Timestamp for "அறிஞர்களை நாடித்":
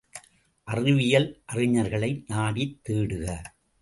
1.53-2.77